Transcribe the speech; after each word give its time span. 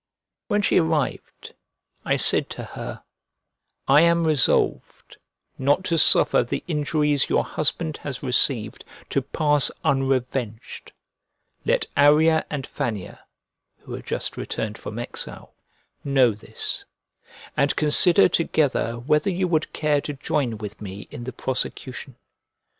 When 0.47 0.63
she 0.63 0.79
arrived, 0.79 1.53
I 2.05 2.15
said 2.15 2.49
to 2.49 2.63
her, 2.63 3.03
"I 3.87 4.01
am 4.01 4.25
resolved 4.25 5.17
not 5.59 5.83
to 5.83 5.97
suffer 5.99 6.43
the 6.43 6.63
injuries 6.67 7.29
your 7.29 7.43
husband 7.43 7.97
has 7.97 8.23
received, 8.23 8.83
to 9.11 9.21
pass 9.21 9.69
unrevenged; 9.85 10.91
let 11.67 11.85
Arria 11.95 12.43
and 12.49 12.65
Fannia" 12.65 13.19
(who 13.81 13.91
were 13.91 14.01
just 14.01 14.37
returned 14.37 14.79
from 14.79 14.97
exile) 14.97 15.53
"know 16.03 16.31
this; 16.31 16.83
and 17.55 17.75
consider 17.75 18.27
together 18.27 18.93
whether 18.97 19.29
you 19.29 19.47
would 19.47 19.71
care 19.71 20.01
to 20.01 20.13
join 20.13 20.57
with 20.57 20.81
me 20.81 21.07
in 21.11 21.25
the 21.25 21.31
prosecution. 21.31 22.15